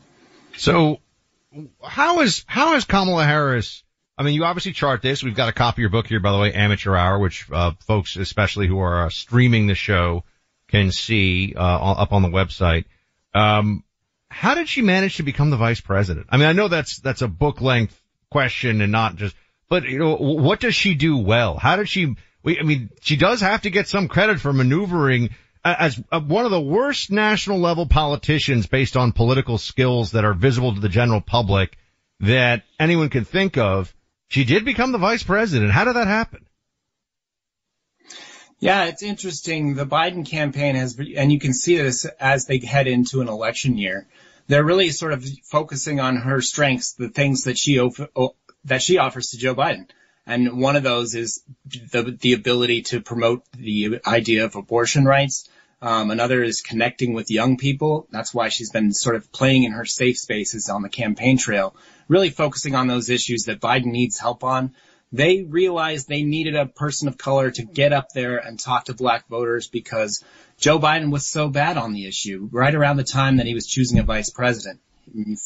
[0.57, 1.01] So
[1.83, 3.83] how is how is Kamala Harris?
[4.17, 5.23] I mean, you obviously chart this.
[5.23, 7.73] We've got a copy of your book here, by the way, Amateur Hour, which uh,
[7.81, 10.23] folks, especially who are uh, streaming the show,
[10.69, 12.85] can see uh, up on the website.
[13.35, 13.83] Um,
[14.29, 16.27] how did she manage to become the vice president?
[16.31, 19.35] I mean, I know that's, that's a book length question and not just,
[19.69, 21.57] but you know, what does she do well?
[21.57, 22.15] How did she,
[22.45, 25.31] I mean, she does have to get some credit for maneuvering
[25.65, 30.75] as one of the worst national level politicians based on political skills that are visible
[30.75, 31.79] to the general public
[32.21, 33.95] that anyone can think of.
[34.29, 35.73] She did become the vice president.
[35.73, 36.47] How did that happen?
[38.59, 39.75] Yeah, it's interesting.
[39.75, 43.77] The Biden campaign has, and you can see this as they head into an election
[43.77, 44.07] year.
[44.47, 47.77] They're really sort of focusing on her strengths, the things that she
[48.65, 49.89] that she offers to Joe Biden.
[50.27, 55.49] And one of those is the the ability to promote the idea of abortion rights.
[55.85, 58.09] Um, another is connecting with young people.
[58.11, 61.77] That's why she's been sort of playing in her safe spaces on the campaign trail,
[62.09, 64.75] really focusing on those issues that Biden needs help on.
[65.13, 68.95] They realized they needed a person of color to get up there and talk to
[68.95, 70.25] black voters because
[70.57, 73.67] Joe Biden was so bad on the issue right around the time that he was
[73.67, 74.81] choosing a vice president.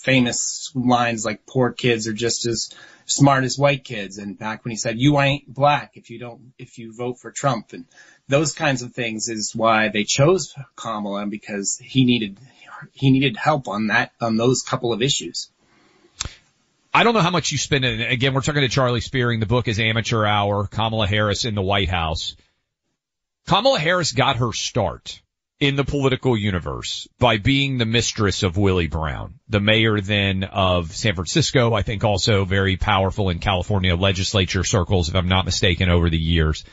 [0.05, 2.70] Famous lines like poor kids are just as
[3.07, 4.18] smart as white kids.
[4.18, 7.33] And back when he said, you ain't black if you don't, if you vote for
[7.33, 7.87] Trump and
[8.29, 12.38] those kinds of things is why they chose Kamala because he needed,
[12.93, 15.51] he needed help on that, on those couple of issues.
[16.93, 19.41] I don't know how much you spend in Again, we're talking to Charlie Spiering.
[19.41, 22.37] The book is Amateur Hour, Kamala Harris in the White House.
[23.47, 25.21] Kamala Harris got her start
[25.61, 30.95] in the political universe by being the mistress of Willie Brown, the mayor then of
[30.95, 31.73] San Francisco.
[31.73, 36.19] I think also very powerful in California legislature circles, if I'm not mistaken, over the
[36.19, 36.64] years.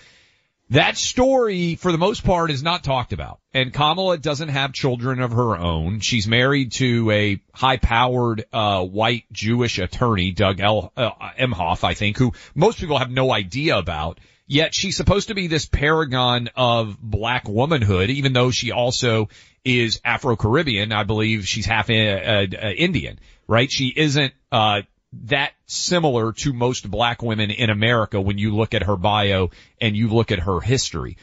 [0.71, 3.39] That story, for the most part, is not talked about.
[3.53, 5.99] And Kamala doesn't have children of her own.
[5.99, 12.17] She's married to a high-powered uh, white Jewish attorney, Doug L- uh, Emhoff, I think,
[12.17, 14.19] who most people have no idea about.
[14.47, 19.29] Yet she's supposed to be this paragon of black womanhood, even though she also
[19.63, 20.91] is Afro-Caribbean.
[20.91, 23.71] I believe she's half uh, uh, Indian, right?
[23.71, 24.81] She isn't, uh,
[25.23, 29.49] that similar to most black women in America when you look at her bio
[29.81, 31.17] and you look at her history.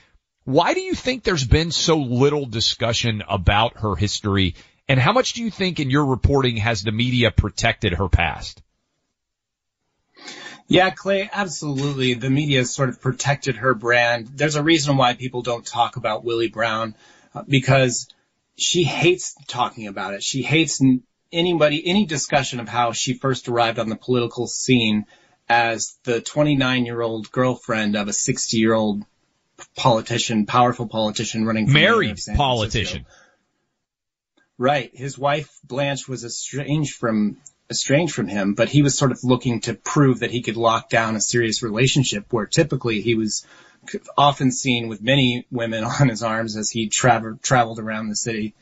[0.45, 4.57] Why do you think there's been so little discussion about her history
[4.89, 8.63] and how much do you think in your reporting has the media protected her past?
[10.67, 12.15] Yeah, Clay, absolutely.
[12.15, 14.29] The media has sort of protected her brand.
[14.35, 16.95] There's a reason why people don't talk about Willie Brown
[17.35, 18.09] uh, because
[18.57, 20.23] she hates talking about it.
[20.23, 20.81] She hates
[21.33, 25.07] anybody, any discussion of how she first arrived on the political scene
[25.49, 29.05] as the 29 year old girlfriend of a 60 year old
[29.77, 33.07] politician, powerful politician running for married politician.
[34.59, 34.91] Right.
[34.95, 37.39] His wife Blanche was estranged from
[37.71, 40.91] estranged from him, but he was sort of looking to prove that he could lock
[40.91, 43.47] down a serious relationship where typically he was
[44.17, 48.55] often seen with many women on his arms as he traveled traveled around the city.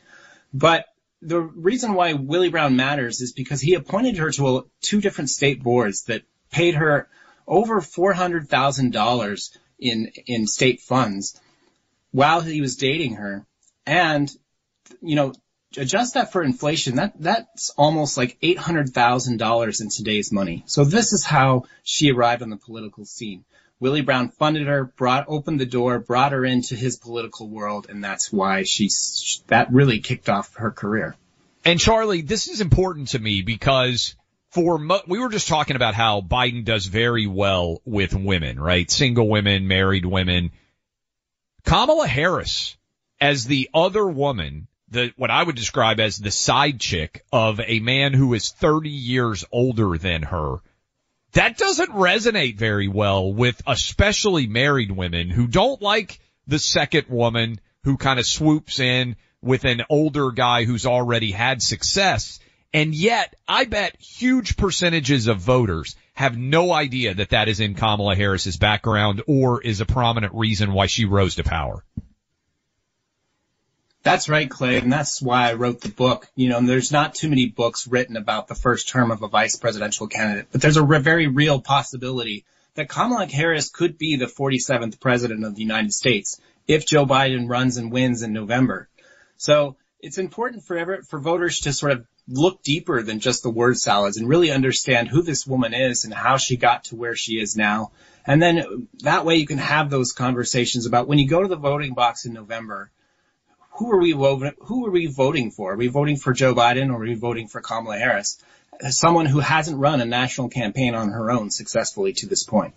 [0.53, 0.85] But
[1.21, 5.29] the reason why Willie Brown matters is because he appointed her to a, two different
[5.29, 7.07] state boards that paid her
[7.47, 11.39] over $400,000 in, in state funds
[12.11, 13.45] while he was dating her.
[13.85, 14.31] And,
[15.01, 15.33] you know,
[15.77, 20.63] adjust that for inflation, that, that's almost like $800,000 in today's money.
[20.65, 23.45] So this is how she arrived on the political scene.
[23.81, 28.03] Willie Brown funded her, brought, opened the door, brought her into his political world, and
[28.03, 31.15] that's why she's, that really kicked off her career.
[31.65, 34.15] And Charlie, this is important to me because
[34.51, 38.89] for, mo- we were just talking about how Biden does very well with women, right?
[38.89, 40.51] Single women, married women.
[41.65, 42.77] Kamala Harris
[43.19, 47.79] as the other woman, the, what I would describe as the side chick of a
[47.79, 50.57] man who is 30 years older than her
[51.33, 57.59] that doesn't resonate very well with especially married women who don't like the second woman
[57.83, 62.39] who kind of swoops in with an older guy who's already had success.
[62.73, 67.75] And yet I bet huge percentages of voters have no idea that that is in
[67.75, 71.83] Kamala Harris's background or is a prominent reason why she rose to power.
[74.03, 76.27] That's right, Clay, and that's why I wrote the book.
[76.35, 79.57] You know, there's not too many books written about the first term of a vice
[79.57, 84.25] presidential candidate, but there's a re- very real possibility that Kamala Harris could be the
[84.25, 88.89] 47th president of the United States if Joe Biden runs and wins in November.
[89.37, 93.49] So it's important for ever, for voters to sort of look deeper than just the
[93.49, 97.15] word salads and really understand who this woman is and how she got to where
[97.15, 97.91] she is now.
[98.25, 101.55] And then that way you can have those conversations about when you go to the
[101.55, 102.91] voting box in November,
[103.81, 105.73] who are we voting, who are we voting for?
[105.73, 108.37] Are we voting for Joe Biden or are we voting for Kamala Harris?
[108.89, 112.75] Someone who hasn't run a national campaign on her own successfully to this point.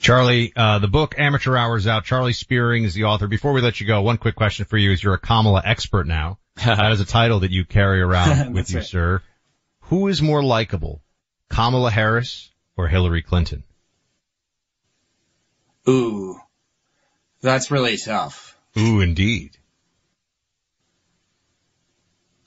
[0.00, 2.04] Charlie, uh, the book Amateur Hours out.
[2.04, 3.26] Charlie Spiering is the author.
[3.26, 6.06] Before we let you go, one quick question for you as you're a Kamala expert
[6.06, 6.38] now.
[6.56, 8.86] that is a title that you carry around with you, right.
[8.86, 9.22] sir.
[9.84, 11.00] Who is more likable,
[11.48, 13.64] Kamala Harris or Hillary Clinton?
[15.88, 16.38] Ooh,
[17.40, 18.58] that's really tough.
[18.76, 19.56] Ooh, indeed.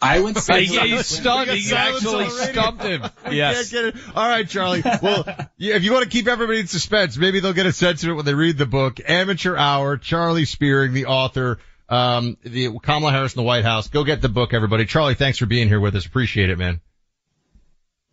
[0.02, 1.24] I would say yeah, Hillary he's Clinton.
[1.24, 1.50] stunned.
[1.52, 2.52] We got He actually already.
[2.54, 3.04] stumped him.
[3.32, 3.72] Yes.
[3.72, 4.16] can't get it.
[4.16, 4.82] All right, Charlie.
[5.02, 5.26] Well,
[5.58, 8.10] yeah, if you want to keep everybody in suspense, maybe they'll get a sense of
[8.10, 9.00] it when they read the book.
[9.08, 13.88] Amateur Hour, Charlie Spiering, the author, um, the Kamala Harris in the White House.
[13.89, 14.86] Go get the book, everybody.
[14.86, 16.06] Charlie, thanks for being here with us.
[16.06, 16.80] Appreciate it, man.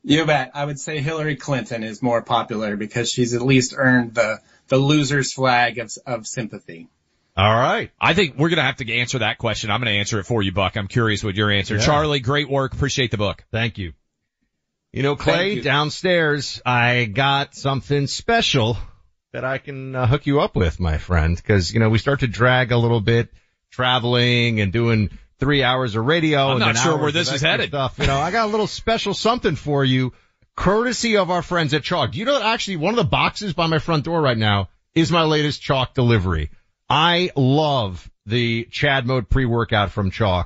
[0.03, 0.51] You bet.
[0.55, 4.77] I would say Hillary Clinton is more popular because she's at least earned the the
[4.79, 6.89] loser's flag of of sympathy.
[7.37, 7.91] All right.
[8.01, 9.71] I think we're going to have to answer that question.
[9.71, 10.77] I'm going to answer it for you, Buck.
[10.77, 11.77] I'm curious what your answer.
[11.77, 11.85] Yeah.
[11.85, 12.75] Charlie, great work.
[12.75, 13.45] Appreciate the book.
[13.51, 13.93] Thank you.
[14.93, 15.63] You know, Clay, you.
[15.63, 18.79] downstairs, I got something special
[19.33, 22.21] that I can uh, hook you up with, my friend, because, you know, we start
[22.21, 23.31] to drag a little bit
[23.73, 25.11] traveling and doing
[25.41, 26.47] three hours of radio.
[26.47, 27.69] I'm and not sure hours where this is extra headed.
[27.71, 27.99] Stuff.
[27.99, 30.13] You know, I got a little special something for you,
[30.55, 32.13] courtesy of our friends at Choq.
[32.13, 34.69] Do you know that actually one of the boxes by my front door right now
[34.95, 36.51] is my latest Choq delivery?
[36.97, 40.45] I love the Chad mode pre-workout from Choq.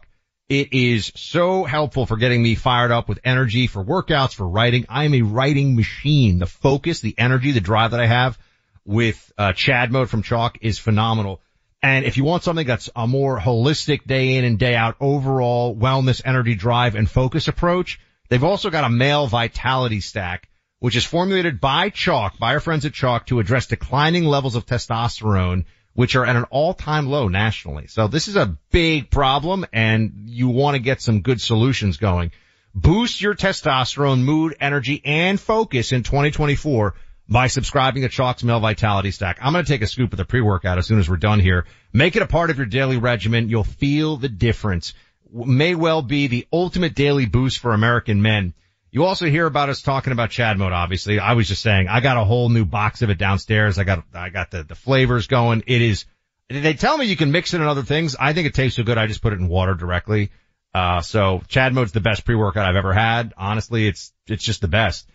[0.49, 4.87] It is so helpful for getting me fired up with energy for workouts, for writing.
[4.89, 6.39] I am a writing machine.
[6.39, 8.39] The focus, the energy, the drive that I have
[8.87, 11.43] with uh, Chad mode from Choq is phenomenal.
[11.83, 15.77] And if you want something that's a more holistic day in and day out overall
[15.77, 21.05] wellness, energy drive and focus approach, they've also got a male vitality stack, which is
[21.05, 25.67] formulated by Choq, by our friends at Choq to address declining levels of testosterone,
[25.99, 27.89] which are at an all-time low nationally.
[27.89, 32.31] So this is a big problem and you want to get some good solutions going.
[32.73, 36.95] Boost your testosterone, mood, energy, and focus in 2024
[37.29, 39.39] by subscribing to Choq's Male Vitality Stack.
[39.43, 41.67] I'm going to take a scoop of the pre-workout as soon as we're done here.
[41.93, 43.49] Make it a part of your daily regimen.
[43.49, 44.95] You'll feel the difference.
[45.33, 48.55] May well be the ultimate daily boost for American men.
[48.91, 51.19] You also hear about us talking about Chad mode, obviously.
[51.19, 53.79] I was just saying, I got a whole new box of it downstairs.
[53.79, 55.65] I got, I got the, the flavors going.
[55.67, 56.07] It is,
[56.49, 58.17] they tell me you can mix it in other things.
[58.19, 58.97] I think it tastes so good.
[58.97, 60.31] I just put it in water directly.
[60.75, 63.35] Uh, so Chad mode's the best pre-workout I've ever had.
[63.37, 65.07] Honestly, it's, it's just the best.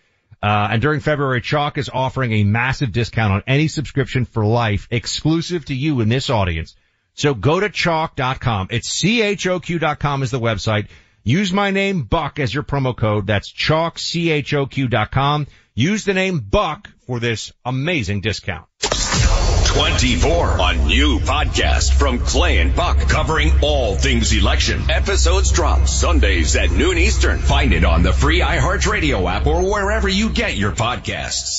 [0.42, 4.86] Uh, and during February, Choq is offering a massive discount on any subscription for life
[4.90, 6.76] exclusive to you in this audience.
[7.14, 8.68] So go to choq.com.
[8.70, 10.88] It's C-H-O-Q.com is the website.
[11.26, 13.26] Use my name Buck as your promo code.
[13.26, 15.46] That's choq, C-H-O-Q.com.
[15.74, 18.66] Use the name Buck for this amazing discount.
[18.80, 24.90] 24, a new podcast from Clay and Buck covering all things election.
[24.90, 27.38] Episodes drop Sundays at noon Eastern.
[27.38, 31.58] Find it on the free iHeartRadio app or wherever you get your podcasts.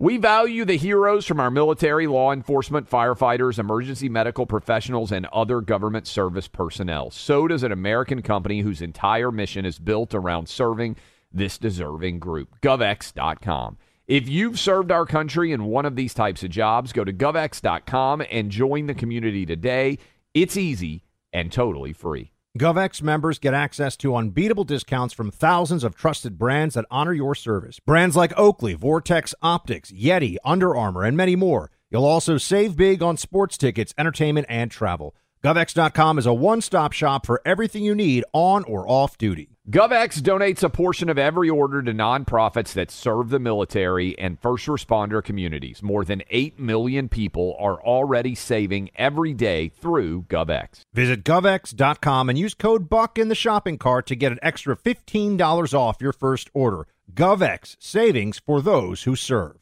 [0.00, 5.60] We value the heroes from our military, law enforcement, firefighters, emergency medical professionals, and other
[5.60, 7.12] government service personnel.
[7.12, 10.96] So does an American company whose entire mission is built around serving
[11.32, 12.60] this deserving group.
[12.60, 13.78] GovX.com.
[14.08, 18.22] If you've served our country in one of these types of jobs, go to govx.com
[18.30, 19.98] and join the community today.
[20.34, 22.32] It's easy and totally free.
[22.58, 27.34] GovX members get access to unbeatable discounts from thousands of trusted brands that honor your
[27.34, 27.78] service.
[27.78, 31.70] Brands like Oakley, Vortex Optics, Yeti, Under Armour, and many more.
[31.88, 35.14] You'll also save big on sports tickets, entertainment, and travel.
[35.44, 39.51] GovX.com is a one stop shop for everything you need on or off duty.
[39.70, 44.66] GovX donates a portion of every order to nonprofits that serve the military and first
[44.66, 45.84] responder communities.
[45.84, 50.80] More than 8 million people are already saving every day through GovX.
[50.92, 55.74] Visit govx.com and use code BUCK in the shopping cart to get an extra $15
[55.74, 56.88] off your first order.
[57.14, 59.61] GovX, savings for those who serve.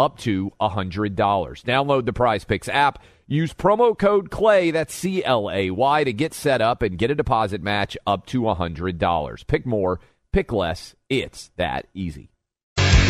[0.00, 1.14] up to $100.
[1.14, 3.02] Download the Prize Picks app.
[3.26, 7.12] Use promo code CLAY, that's C L A Y, to get set up and get
[7.12, 9.46] a deposit match up to $100.
[9.46, 10.00] Pick more,
[10.32, 10.96] pick less.
[11.08, 12.32] It's that easy.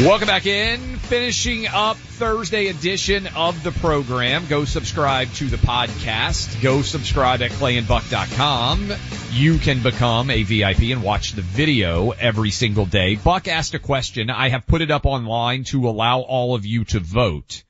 [0.01, 0.97] Welcome back in.
[0.97, 4.47] Finishing up Thursday edition of the program.
[4.47, 6.63] Go subscribe to the podcast.
[6.63, 8.95] Go subscribe at clayandbuck.com.
[9.31, 13.17] You can become a VIP and watch the video every single day.
[13.17, 14.31] Buck asked a question.
[14.31, 17.63] I have put it up online to allow all of you to vote.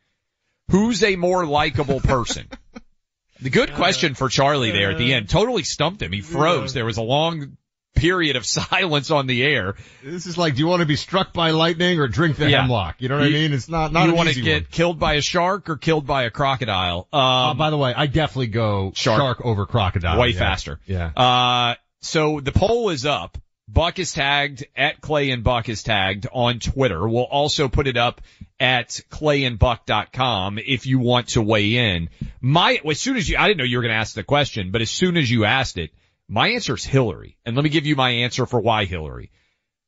[0.70, 2.46] Who's a more likable person?
[3.40, 6.12] the good question for Charlie there at the end totally stumped him.
[6.12, 6.74] He froze.
[6.74, 7.56] There was a long
[7.94, 9.74] period of silence on the air.
[10.02, 12.62] This is like, do you want to be struck by lightning or drink the Yeah.
[12.62, 12.96] hemlock?
[13.00, 13.52] You know what You- I mean?
[13.52, 14.66] It's not, not you an want to get one.
[14.70, 17.08] killed by a shark or killed by a crocodile?
[17.12, 19.18] Um, Uh, by the way, I definitely go Shark.
[19.18, 20.18] shark, over crocodile.
[20.18, 20.38] way yeah.
[20.38, 20.80] faster.
[20.86, 21.06] Yeah.
[21.16, 23.36] Uh, so the poll is up.
[23.68, 27.06] Buck is tagged at Clay and Buck is tagged on Twitter.
[27.08, 28.20] We'll also put it up
[28.58, 32.08] at clayandbuck.com if you want to weigh in.
[32.40, 34.70] My, as soon as you, I didn't know you were going to ask the question,
[34.72, 35.90] but as soon as you asked it,
[36.30, 37.36] my answer is Hillary.
[37.44, 39.32] And let me give you my answer for why Hillary.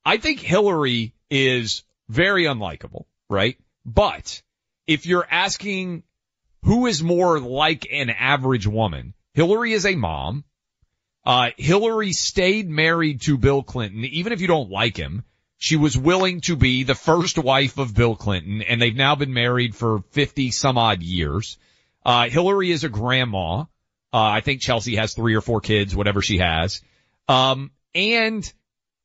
[0.05, 3.57] I think Hillary is very unlikable, right?
[3.87, 4.43] But
[4.87, 6.03] if you're asking
[6.65, 10.45] who is more like an average woman, Hillary is a mom.
[11.25, 15.25] Uh, Hillary stayed married to Bill Clinton, even if you don't like him.
[15.59, 19.33] She was willing to be the first wife of Bill Clinton, and they've now been
[19.33, 21.57] married for 50 some odd years.
[22.05, 23.67] Uh, Hillary is a grandma.
[24.13, 26.83] Uh, I think Chelsea has three or four kids, whatever she has.
[27.29, 28.51] Um, and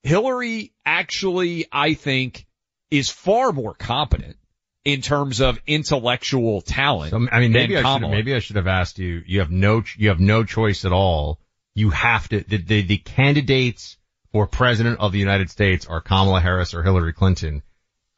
[0.03, 2.45] Hillary actually, I think,
[2.91, 4.37] is far more competent
[4.85, 7.11] in terms of intellectual talent.
[7.11, 9.83] So, I mean, maybe I should, maybe I should have asked you, you have no,
[9.97, 11.39] you have no choice at all.
[11.75, 13.97] You have to, the, the, the candidates
[14.31, 17.63] for president of the United States are Kamala Harris or Hillary Clinton.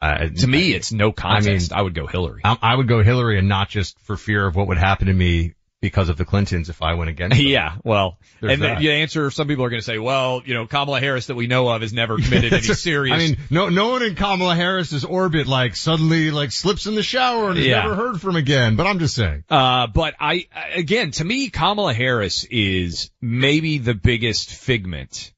[0.02, 1.72] Uh, To me, it's no contest.
[1.72, 2.42] I, mean- I would go Hillary.
[2.44, 5.14] I, I would go Hillary and not just for fear of what would happen to
[5.14, 7.46] me because of the Clintons if I went against them.
[7.48, 8.80] Yeah, well, There's and the, that.
[8.80, 11.48] the answer, some people are going to say, well, you know, Kamala Harris that we
[11.48, 13.16] know of has never committed any serious.
[13.16, 17.04] I mean, no, no one in Kamala Harris's orbit like suddenly like slips in the
[17.04, 17.82] shower and is Yeah.
[17.84, 18.76] never heard from again.
[18.76, 19.46] But I'm just saying.
[19.50, 25.34] Uh, but I, again, to me, Kamala Harris is maybe the biggest figment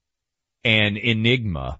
[0.63, 1.79] and enigma.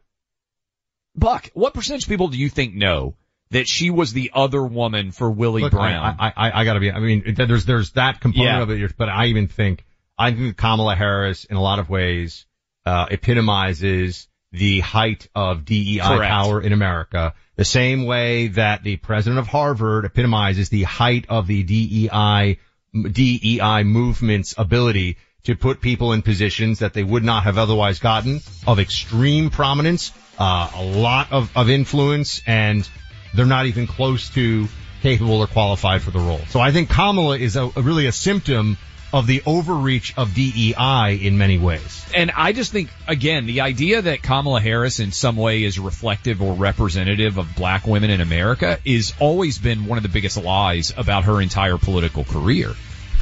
[1.16, 3.16] Buck, what percentage of people do you think know
[3.52, 6.16] that she was the other woman for Willie Look, Brown?
[6.20, 8.62] I, I, I, gotta be, I mean, there's, there's that component Yeah.
[8.62, 9.86] of it, but I even think,
[10.18, 12.46] I think Kamala Harris in a lot of ways,
[12.86, 16.32] uh, epitomizes the height of DEI Correct.
[16.32, 17.34] power in America.
[17.56, 22.58] The same way that the president of Harvard epitomizes the height of the DEI,
[22.94, 28.42] DEI movement's ability to put people in positions that they would not have otherwise gotten
[28.68, 32.88] of extreme prominence, uh, a lot of, of influence and
[33.34, 34.68] they're not even close to
[35.02, 36.42] capable or qualified for the role.
[36.50, 38.78] So I think Kamala is a, a really a symptom
[39.14, 42.06] of the overreach of DEI in many ways.
[42.16, 46.42] and I just think, again, the idea that Kamala Harris in some way is reflective
[46.42, 50.94] or representative of black women in America is always been one of the biggest lies
[50.96, 52.74] about her entire political career.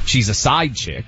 [0.06, 1.04] She's a side chick.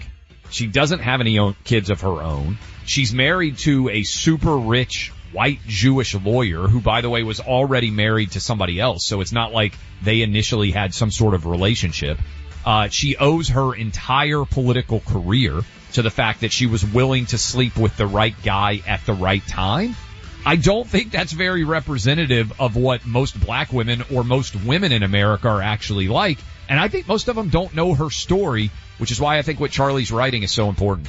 [0.50, 2.58] She doesn't have any kids of her own.
[2.84, 7.90] She's married to a super rich white Jewish lawyer who, by the way, was already
[7.90, 9.06] married to somebody else.
[9.06, 12.18] So it's not like they initially had some sort of relationship.
[12.64, 15.60] Uh, she owes her entire political career
[15.94, 19.12] to the fact that she was willing to sleep with the right guy at the
[19.12, 19.96] right time.
[20.44, 25.02] I don't think that's very representative of what most black women or most women in
[25.02, 26.38] America are actually like.
[26.68, 29.60] And I think most of them don't know her story, which is why I think
[29.60, 31.08] what Charlie's writing is so important.